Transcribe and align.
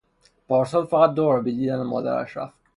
پارسال 0.47 0.85
فقط 0.85 1.13
دوبار 1.13 1.41
به 1.41 1.51
دیدن 1.51 1.83
مادرش 1.83 2.37
رفت. 2.37 2.53